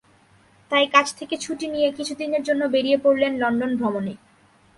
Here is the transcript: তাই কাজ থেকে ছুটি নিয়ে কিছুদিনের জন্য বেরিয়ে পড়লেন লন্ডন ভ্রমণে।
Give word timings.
তাই 0.71 0.85
কাজ 0.87 1.07
থেকে 1.19 1.35
ছুটি 1.37 1.65
নিয়ে 1.67 1.89
কিছুদিনের 1.97 2.43
জন্য 2.43 2.61
বেরিয়ে 2.73 2.97
পড়লেন 2.97 3.33
লন্ডন 3.41 3.71
ভ্রমণে। 3.79 4.13